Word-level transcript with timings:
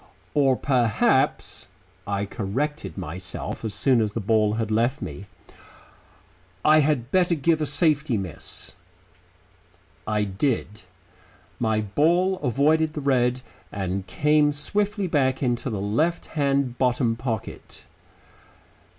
"Or 0.33 0.55
perhaps," 0.57 1.67
I 2.07 2.25
corrected 2.25 2.97
myself, 2.97 3.63
as 3.63 3.75
soon 3.75 4.01
as 4.01 4.13
the 4.13 4.19
ball 4.19 4.53
had 4.53 4.71
left 4.71 4.99
me, 4.99 5.27
"I 6.65 6.79
had 6.79 7.11
better 7.11 7.35
give 7.35 7.61
a 7.61 7.67
safety 7.67 8.17
miss." 8.17 8.75
I 10.07 10.23
did. 10.23 10.81
My 11.59 11.81
ball 11.81 12.39
avoided 12.39 12.93
the 12.93 13.01
red 13.01 13.41
and 13.71 14.07
came 14.07 14.51
swiftly 14.51 15.05
back 15.05 15.43
into 15.43 15.69
the 15.69 15.79
left 15.79 16.25
hand 16.33 16.79
bottom 16.79 17.15
pocket. 17.15 17.85